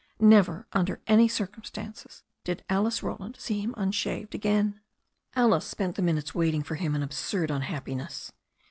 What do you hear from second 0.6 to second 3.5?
under any circumstances did Alice Roland